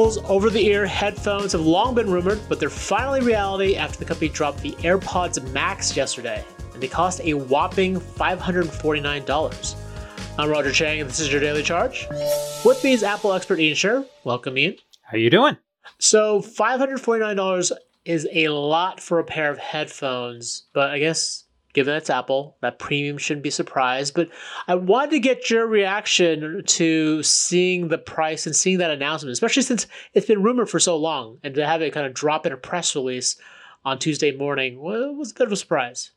[0.00, 4.04] Apple's over the ear headphones have long been rumored, but they're finally reality after the
[4.06, 6.42] company dropped the AirPods Max yesterday,
[6.72, 9.74] and they cost a whopping $549.
[10.38, 12.08] I'm Roger Cheng, and this is your Daily Charge.
[12.64, 14.06] With me is Apple expert Ian Sherr.
[14.24, 14.76] Welcome, Ian.
[15.02, 15.58] How you doing?
[15.98, 17.72] So, $549
[18.06, 22.78] is a lot for a pair of headphones, but I guess given it's Apple, that
[22.78, 24.14] premium shouldn't be surprised.
[24.14, 24.28] But
[24.66, 29.62] I wanted to get your reaction to seeing the price and seeing that announcement, especially
[29.62, 32.52] since it's been rumored for so long, and to have it kind of drop in
[32.52, 33.36] a press release
[33.84, 36.10] on Tuesday morning was a bit of a surprise.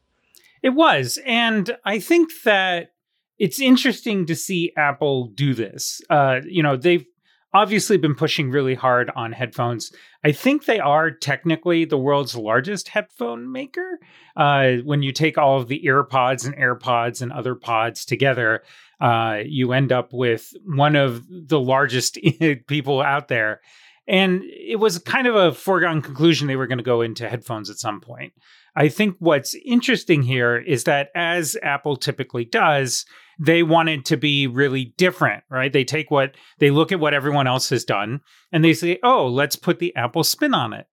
[0.61, 2.93] It was, and I think that
[3.37, 6.01] it's interesting to see Apple do this.
[6.09, 7.05] Uh, you know, they've
[7.53, 9.91] obviously been pushing really hard on headphones.
[10.23, 13.99] I think they are technically the world's largest headphone maker.
[14.35, 18.63] Uh, when you take all of the earpods and AirPods and other pods together,
[18.99, 22.17] uh, you end up with one of the largest
[22.67, 23.61] people out there.
[24.07, 27.69] And it was kind of a foregone conclusion they were going to go into headphones
[27.69, 28.33] at some point.
[28.75, 33.05] I think what's interesting here is that, as Apple typically does,
[33.39, 35.71] they wanted to be really different, right?
[35.71, 38.21] They take what they look at what everyone else has done
[38.51, 40.87] and they say, oh, let's put the Apple spin on it.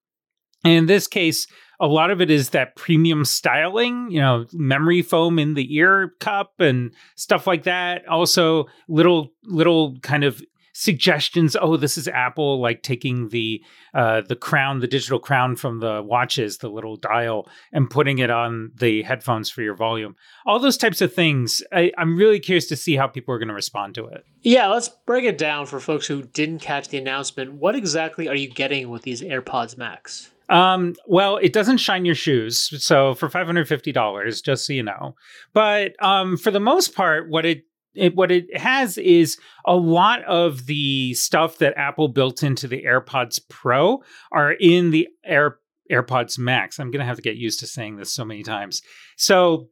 [0.65, 1.47] And in this case,
[1.81, 6.13] a lot of it is that premium styling, you know, memory foam in the ear
[6.21, 8.07] cup and stuff like that.
[8.07, 10.43] Also, little little kind of
[10.73, 13.63] suggestions oh this is apple like taking the
[13.95, 18.31] uh the crown the digital crown from the watches the little dial and putting it
[18.31, 20.15] on the headphones for your volume
[20.47, 23.49] all those types of things I, i'm really curious to see how people are going
[23.49, 26.99] to respond to it yeah let's break it down for folks who didn't catch the
[26.99, 32.05] announcement what exactly are you getting with these airpods max um, well, it doesn't shine
[32.05, 32.85] your shoes.
[32.85, 35.15] So for $550, just so you know.
[35.55, 40.23] But um, for the most part, what it it, what it has is a lot
[40.25, 44.03] of the stuff that Apple built into the AirPods Pro
[44.33, 45.59] are in the Air
[45.91, 46.79] AirPods Max.
[46.79, 48.81] I'm going to have to get used to saying this so many times.
[49.17, 49.69] So,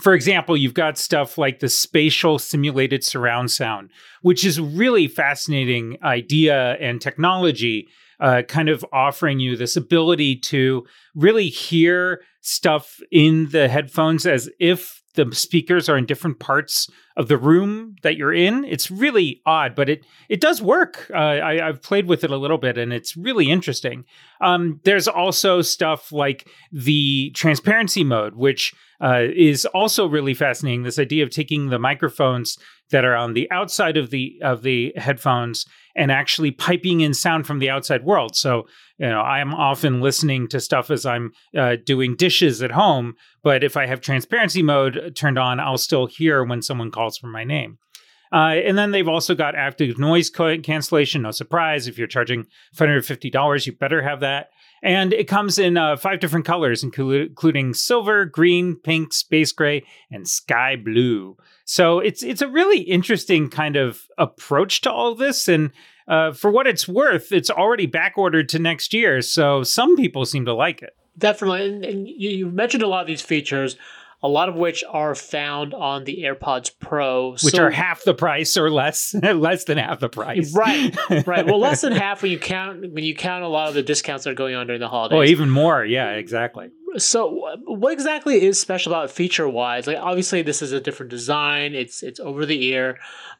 [0.00, 3.90] for example, you've got stuff like the spatial simulated surround sound,
[4.22, 7.88] which is really fascinating idea and technology,
[8.20, 14.48] uh, kind of offering you this ability to really hear stuff in the headphones as
[14.60, 18.64] if the speakers are in different parts of the room that you're in.
[18.64, 21.10] It's really odd, but it it does work.
[21.12, 24.04] Uh, I, have played with it a little bit, and it's really interesting.
[24.40, 30.82] Um, there's also stuff like the transparency mode, which uh, is also really fascinating.
[30.82, 32.58] This idea of taking the microphones
[32.90, 35.66] that are on the outside of the of the headphones
[35.96, 38.36] and actually piping in sound from the outside world.
[38.36, 38.66] So,
[39.00, 43.64] you know, I'm often listening to stuff as I'm uh, doing dishes at home, but
[43.64, 47.42] if I have transparency mode turned on, I'll still hear when someone calls for my
[47.42, 47.78] name.
[48.30, 51.22] Uh, and then they've also got active noise cancellation.
[51.22, 52.46] No surprise, if you're charging
[52.76, 54.50] $550, you better have that.
[54.82, 60.28] And it comes in uh, five different colors, including silver, green, pink, space gray, and
[60.28, 61.36] sky blue.
[61.64, 65.48] So it's it's a really interesting kind of approach to all this.
[65.48, 65.70] And
[66.10, 69.22] uh, for what it's worth, it's already back ordered to next year.
[69.22, 70.90] So some people seem to like it.
[71.16, 71.68] Definitely.
[71.68, 73.76] And, and you, you mentioned a lot of these features
[74.22, 78.14] a lot of which are found on the AirPods Pro, which so, are half the
[78.14, 80.54] price or less, less than half the price.
[80.54, 80.94] Right,
[81.26, 81.46] right.
[81.46, 84.24] Well, less than half when you count when you count a lot of the discounts
[84.24, 85.16] that are going on during the holidays.
[85.16, 85.84] Oh, even more.
[85.84, 86.70] Yeah, exactly.
[86.96, 89.86] So, what exactly is special about feature wise?
[89.86, 91.74] Like, obviously, this is a different design.
[91.74, 92.98] It's it's over the ear,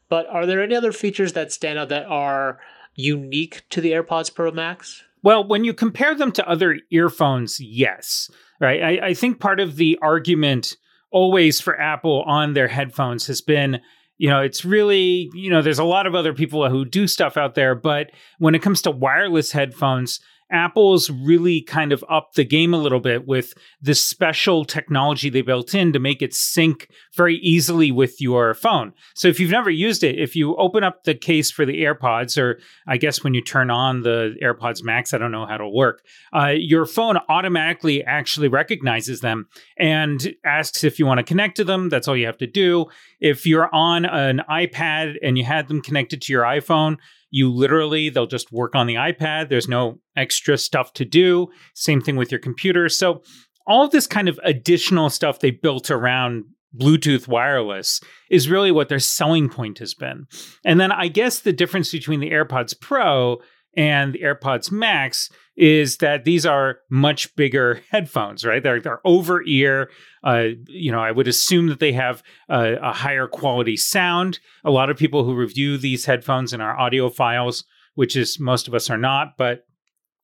[0.09, 2.61] but are there any other features that stand out that are
[2.95, 5.03] unique to the AirPods Pro Max?
[5.23, 8.31] Well, when you compare them to other earphones, yes
[8.61, 8.83] right?
[8.83, 10.77] I, I think part of the argument
[11.11, 13.81] always for Apple on their headphones has been
[14.19, 17.39] you know, it's really, you know, there's a lot of other people who do stuff
[17.39, 22.45] out there, but when it comes to wireless headphones, Apple's really kind of upped the
[22.45, 26.89] game a little bit with this special technology they built in to make it sync
[27.15, 28.93] very easily with your phone.
[29.15, 32.41] So if you've never used it, if you open up the case for the AirPods,
[32.41, 35.75] or I guess when you turn on the AirPods Max, I don't know how it'll
[35.75, 36.05] work,
[36.35, 39.49] uh, your phone automatically actually recognizes them
[39.79, 41.89] and asks if you want to connect to them.
[41.89, 42.87] That's all you have to do.
[43.21, 46.97] If you're on an iPad and you had them connected to your iPhone,
[47.31, 49.49] you literally, they'll just work on the iPad.
[49.49, 51.49] There's no extra stuff to do.
[51.75, 52.89] Same thing with your computer.
[52.89, 53.23] So,
[53.67, 56.45] all of this kind of additional stuff they built around
[56.77, 58.01] Bluetooth wireless
[58.31, 60.27] is really what their selling point has been.
[60.65, 63.39] And then I guess the difference between the AirPods Pro
[63.77, 68.63] and the AirPods Max is that these are much bigger headphones, right?
[68.63, 69.91] They're, they're over ear.
[70.25, 74.39] Uh, you know, I would assume that they have a higher quality sound.
[74.65, 77.65] A lot of people who review these headphones in our audiophiles
[77.95, 79.67] which is most of us are not, but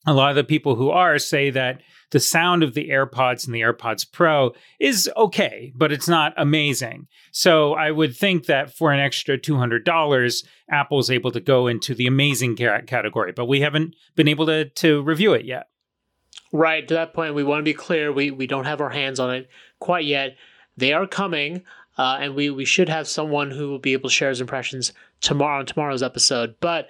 [0.07, 3.55] a lot of the people who are say that the sound of the AirPods and
[3.55, 7.09] the AirPods Pro is okay, but it's not amazing.
[7.33, 12.07] So I would think that for an extra $200, Apple's able to go into the
[12.07, 15.67] amazing category, but we haven't been able to, to review it yet.
[16.53, 16.87] Right.
[16.87, 18.13] To that point, we want to be clear.
[18.13, 19.49] We, we don't have our hands on it
[19.81, 20.37] quite yet.
[20.77, 21.65] They are coming,
[21.99, 24.93] uh, and we, we should have someone who will be able to share his impressions
[25.21, 26.55] tomorrow on tomorrow's episode.
[26.61, 26.89] But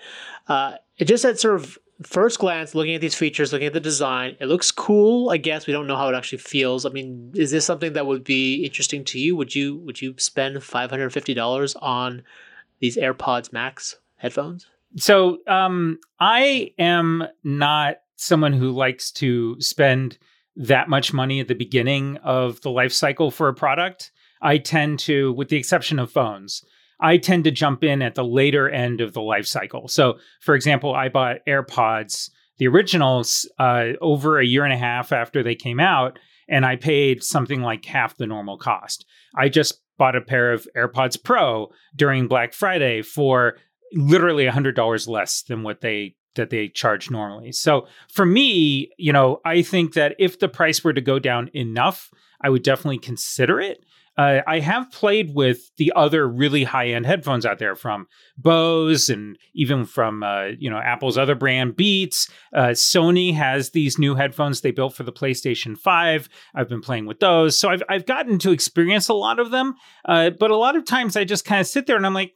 [0.48, 3.80] uh, it just at sort of first glance, looking at these features, looking at the
[3.80, 5.30] design, it looks cool.
[5.30, 6.84] I guess we don't know how it actually feels.
[6.84, 9.36] I mean, is this something that would be interesting to you?
[9.36, 12.22] Would you would you spend five hundred fifty dollars on
[12.80, 14.66] these AirPods Max headphones?
[14.96, 20.18] So um, I am not someone who likes to spend
[20.56, 24.10] that much money at the beginning of the life cycle for a product.
[24.40, 26.64] I tend to, with the exception of phones,
[27.00, 29.88] I tend to jump in at the later end of the life cycle.
[29.88, 35.12] So, for example, I bought AirPods, the originals, uh, over a year and a half
[35.12, 39.04] after they came out, and I paid something like half the normal cost.
[39.36, 43.56] I just bought a pair of AirPods Pro during Black Friday for
[43.92, 47.50] literally $100 less than what they that they charge normally.
[47.50, 51.50] So for me, you know, I think that if the price were to go down
[51.54, 52.10] enough,
[52.42, 53.84] I would definitely consider it.
[54.16, 58.06] Uh, I have played with the other really high end headphones out there from
[58.38, 62.30] Bose and even from uh, you know Apple's other brand Beats.
[62.52, 66.28] Uh, Sony has these new headphones they built for the PlayStation Five.
[66.54, 69.74] I've been playing with those, so I've I've gotten to experience a lot of them.
[70.04, 72.32] Uh, but a lot of times I just kind of sit there and I'm like,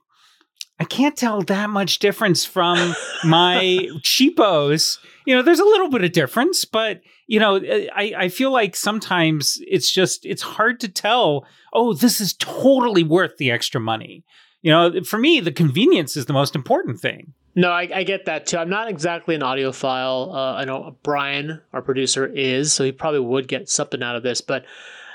[0.81, 4.99] I can't tell that much difference from my cheapos.
[5.27, 8.75] You know, there's a little bit of difference, but you know, I, I feel like
[8.75, 11.47] sometimes it's just it's hard to tell.
[11.75, 14.25] Oh, this is totally worth the extra money.
[14.63, 17.35] You know, for me, the convenience is the most important thing.
[17.55, 18.57] No, I, I get that too.
[18.57, 20.35] I'm not exactly an audiophile.
[20.35, 24.23] Uh, I know Brian, our producer, is, so he probably would get something out of
[24.23, 24.41] this.
[24.41, 24.65] But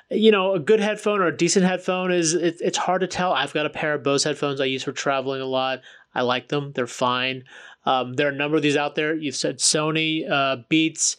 [0.10, 3.34] you know, a good headphone or a decent headphone is it, it's hard to tell.
[3.34, 5.82] I've got a pair of Bose headphones I use for traveling a lot.
[6.14, 6.72] I like them.
[6.74, 7.44] They're fine.
[7.86, 9.16] Um, there are a number of these out there.
[9.16, 11.18] You've said Sony, uh, Beats,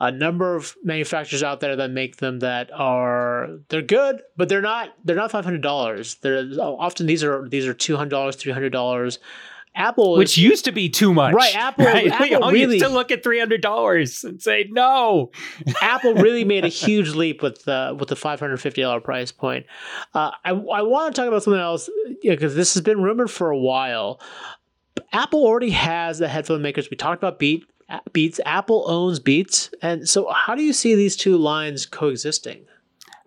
[0.00, 4.62] a number of manufacturers out there that make them that are they're good, but they're
[4.62, 6.16] not they're not five hundred dollars.
[6.16, 9.18] They're often these are these are two hundred dollars, three hundred dollars.
[9.78, 11.54] Apple, which is, used to be too much, right?
[11.54, 12.08] Apple, right?
[12.08, 15.30] Apple really used to look at three hundred dollars and say no.
[15.80, 19.30] Apple really made a huge leap with the with the five hundred fifty dollar price
[19.30, 19.66] point.
[20.14, 21.88] Uh, I I want to talk about something else
[22.22, 24.20] because this has been rumored for a while.
[25.12, 26.90] Apple already has the headphone makers.
[26.90, 27.64] We talked about Beat
[28.12, 28.40] Beats.
[28.44, 32.66] Apple owns Beats, and so how do you see these two lines coexisting?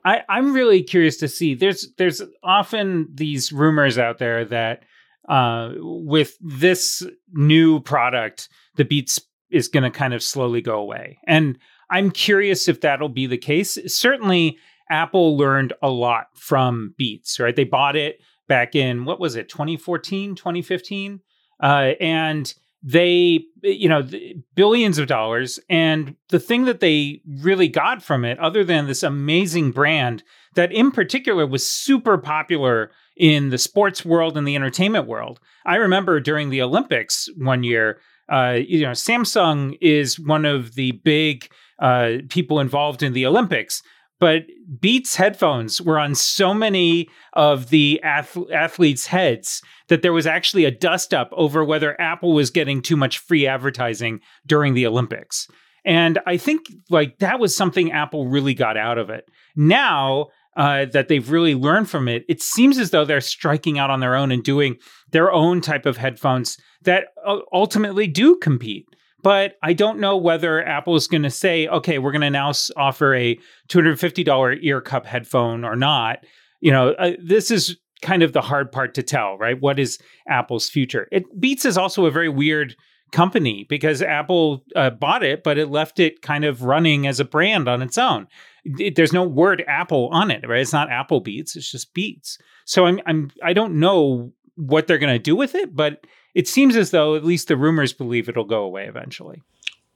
[0.04, 1.54] I, I'm really curious to see.
[1.56, 4.84] There's there's often these rumors out there that
[5.32, 7.02] uh, with this
[7.32, 11.20] new product, the Beats is going to kind of slowly go away.
[11.26, 11.58] And
[11.90, 13.78] I'm curious if that'll be the case.
[13.88, 14.58] Certainly,
[14.90, 17.56] Apple learned a lot from Beats, right?
[17.56, 18.20] They bought it
[18.50, 21.22] back in, what was it, 2014, 2015?
[21.64, 24.08] Uh, and they, you know,
[24.56, 25.60] billions of dollars.
[25.70, 30.24] And the thing that they really got from it, other than this amazing brand
[30.56, 35.40] that in particular was super popular in the sports world and the entertainment world.
[35.66, 38.00] I remember during the Olympics one year,
[38.32, 43.84] uh, you know, Samsung is one of the big uh, people involved in the Olympics.
[44.22, 44.44] But
[44.80, 50.64] Beats headphones were on so many of the ath- athletes' heads that there was actually
[50.64, 55.48] a dust up over whether Apple was getting too much free advertising during the Olympics.
[55.84, 59.28] And I think like that was something Apple really got out of it.
[59.56, 63.90] Now uh, that they've really learned from it, it seems as though they're striking out
[63.90, 64.78] on their own and doing
[65.10, 68.86] their own type of headphones that uh, ultimately do compete.
[69.24, 72.52] But I don't know whether Apple is going to say, okay, we're going to now
[72.76, 76.20] offer a $250 ear cup headphone or not.
[76.60, 79.60] You know, uh, this is kind of the hard part to tell, right?
[79.60, 81.08] What is Apple's future?
[81.12, 82.76] It Beats is also a very weird
[83.12, 87.26] company because Apple uh, bought it, but it left it kind of running as a
[87.26, 88.28] brand on its own.
[88.64, 90.62] It, there's no word Apple on it, right?
[90.62, 92.38] It's not Apple Beats; it's just Beats.
[92.66, 96.48] So I'm, I'm, I don't know what they're going to do with it, but it
[96.48, 99.42] seems as though at least the rumors believe it'll go away eventually.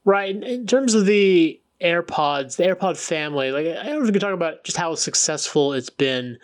[0.04, 0.34] Right.
[0.34, 4.20] In terms of the AirPods, the AirPod family, like I don't know if we can
[4.20, 6.38] talk about just how successful it's been.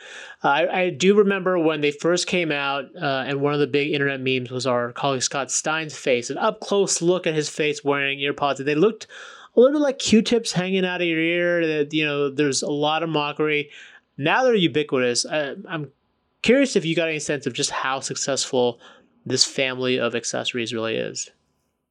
[0.45, 3.67] Uh, I, I, do remember when they first came out, uh, and one of the
[3.67, 7.49] big internet memes was our colleague Scott Stein's face, an up close look at his
[7.49, 8.59] face wearing AirPods.
[8.59, 9.07] And they looked
[9.57, 11.67] a little bit like Q-tips hanging out of your ear.
[11.67, 13.71] That you know, there's a lot of mockery.
[14.19, 15.25] Now they're ubiquitous.
[15.25, 15.91] I, I'm
[16.43, 18.81] curious if you got any sense of just how successful
[19.25, 21.31] this family of accessories really is.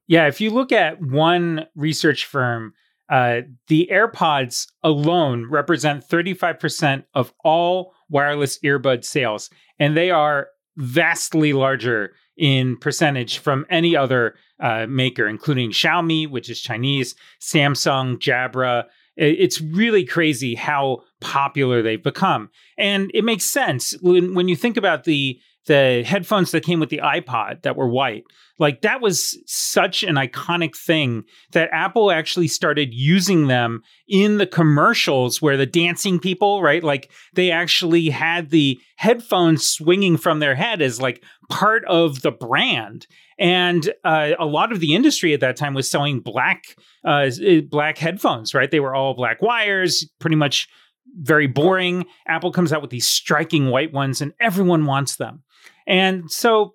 [0.08, 2.74] Yeah, if you look at one research firm,
[3.10, 11.54] uh, the AirPods alone represent 35% of all wireless earbud sales, and they are vastly
[11.54, 18.86] larger in percentage from any other uh, maker, including Xiaomi, which is Chinese, Samsung, Jabra.
[19.16, 23.94] It's really crazy how popular they've become, and it makes sense.
[24.02, 27.88] When, when you think about the the headphones that came with the iPod that were
[27.88, 28.24] white.
[28.58, 34.46] Like that was such an iconic thing that Apple actually started using them in the
[34.46, 36.84] commercials where the dancing people, right?
[36.84, 42.32] Like they actually had the headphones swinging from their head as like part of the
[42.32, 43.08] brand.
[43.40, 47.32] And uh, a lot of the industry at that time was selling black, uh,
[47.68, 48.70] black headphones, right?
[48.70, 50.68] They were all black wires, pretty much
[51.16, 52.06] very boring.
[52.28, 55.44] Apple comes out with these striking white ones, and everyone wants them.
[55.88, 56.74] And so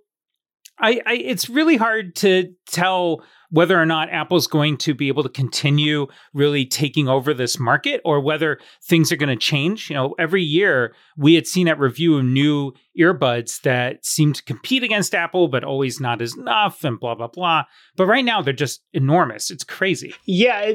[0.79, 5.23] I, I, it's really hard to tell whether or not Apple's going to be able
[5.23, 9.89] to continue really taking over this market or whether things are going to change.
[9.89, 14.45] You know, every year we had seen at review of new earbuds that seemed to
[14.45, 17.65] compete against Apple, but always not as enough and blah, blah, blah.
[17.97, 19.51] But right now they're just enormous.
[19.51, 20.15] It's crazy.
[20.27, 20.73] Yeah.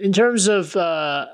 [0.00, 1.26] in terms of, uh,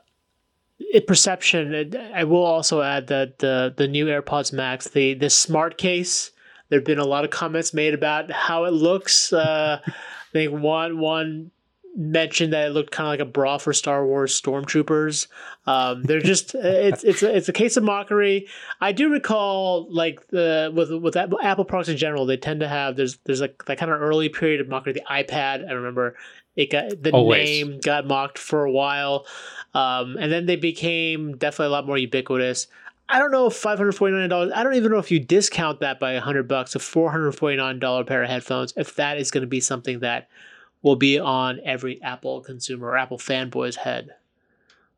[1.06, 6.32] perception, I will also add that the the new AirPods Max, the the smart case,
[6.68, 9.32] there have been a lot of comments made about how it looks.
[9.32, 9.92] Uh, I
[10.32, 11.50] think one one
[11.96, 15.28] mentioned that it looked kind of like a bra for Star Wars stormtroopers.
[15.66, 18.46] Um, they're just it's it's a, it's a case of mockery.
[18.80, 22.96] I do recall like the with with Apple products in general, they tend to have
[22.96, 24.92] there's there's like that kind of early period of mockery.
[24.92, 26.16] The iPad, I remember
[26.56, 27.48] it got the Always.
[27.48, 29.26] name got mocked for a while.
[29.74, 32.66] Um, and then they became definitely a lot more ubiquitous.
[33.08, 34.52] I don't know if five hundred forty nine dollars.
[34.54, 37.56] I don't even know if you discount that by hundred bucks, a four hundred forty
[37.56, 38.72] nine dollar pair of headphones.
[38.76, 40.28] If that is going to be something that
[40.82, 44.10] will be on every Apple consumer or Apple fanboy's head.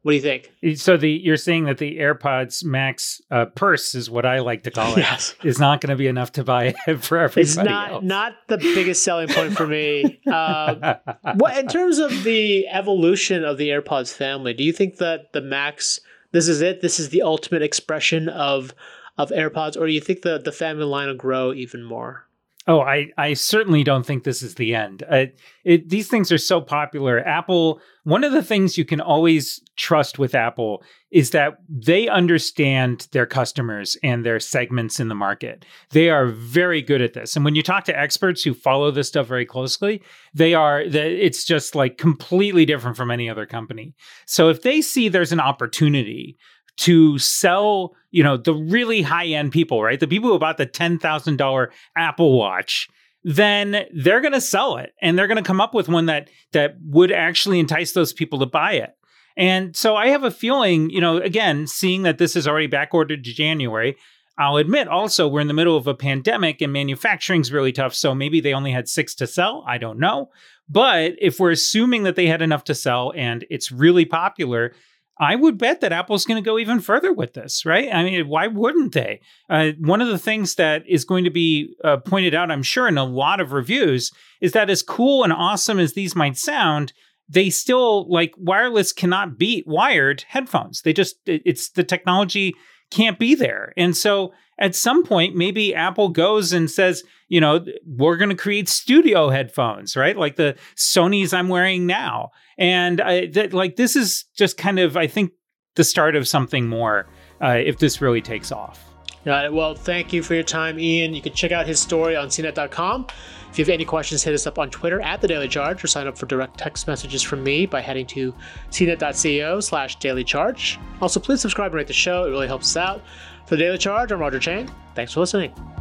[0.03, 0.79] What do you think?
[0.79, 4.71] So the you're saying that the AirPods Max uh, purse is what I like to
[4.71, 5.35] call it yes.
[5.43, 7.41] is not going to be enough to buy it for everybody.
[7.41, 8.05] It's not else.
[8.05, 10.21] not the biggest selling point for me.
[10.29, 10.97] Uh,
[11.37, 14.53] what in terms of the evolution of the AirPods family?
[14.53, 16.01] Do you think that the Max
[16.33, 16.81] this is it?
[16.81, 18.75] This is the ultimate expression of
[19.17, 22.28] of AirPods, or do you think the the family line will grow even more?
[22.69, 25.03] Oh, I, I certainly don't think this is the end.
[25.11, 25.25] Uh,
[25.65, 27.27] it, these things are so popular.
[27.27, 33.09] Apple, one of the things you can always trust with Apple is that they understand
[33.13, 35.65] their customers and their segments in the market.
[35.93, 37.37] They are very good at this.
[37.37, 40.03] And when you talk to experts who follow this stuff very closely,
[40.35, 43.95] they are, it's just like completely different from any other company.
[44.27, 46.37] So if they see there's an opportunity
[46.79, 50.01] to sell, you know, the really high end people, right?
[50.01, 52.89] The people who bought the $10,000 Apple Watch,
[53.25, 56.31] then they're going to sell it and they're going to come up with one that
[56.53, 58.91] that would actually entice those people to buy it.
[59.37, 62.95] And so I have a feeling, you know, again, seeing that this is already back
[62.95, 63.97] ordered to January,
[64.39, 67.95] I'll admit also we're in the middle of a pandemic and manufacturing's really tough.
[67.95, 69.65] So maybe they only had six to sell.
[69.67, 70.31] I don't know.
[70.69, 74.75] But if we're assuming that they had enough to sell and it's really popular,
[75.21, 77.93] I would bet that Apple's going to go even further with this, right?
[77.93, 79.21] I mean, why wouldn't they?
[79.51, 82.87] Uh, one of the things that is going to be uh, pointed out, I'm sure,
[82.87, 86.93] in a lot of reviews is that as cool and awesome as these might sound,
[87.29, 90.83] they still like wireless cannot beat wired headphones.
[90.83, 92.55] They just, it's the technology
[92.91, 93.73] can't be there.
[93.77, 98.37] And so at some point, maybe Apple goes and says, you know, we're going to
[98.37, 100.17] create studio headphones, right?
[100.17, 102.31] Like the Sony's I'm wearing now.
[102.57, 105.33] And I, like this is just kind of, I think,
[105.77, 107.07] the start of something more
[107.41, 108.88] uh, if this really takes off.
[109.29, 111.15] Uh, well, thank you for your time, Ian.
[111.15, 113.07] You can check out his story on cnet.com.
[113.51, 115.87] If you have any questions, hit us up on Twitter at The Daily Charge or
[115.87, 118.35] sign up for direct text messages from me by heading to
[118.71, 120.79] cnet.co slash daily charge.
[121.01, 122.25] Also, please subscribe and rate the show.
[122.25, 123.03] It really helps us out.
[123.47, 124.71] For The Daily Charge, I'm Roger Cheng.
[124.95, 125.78] Thanks for listening.